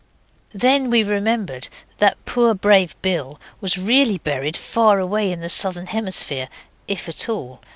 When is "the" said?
5.41-5.47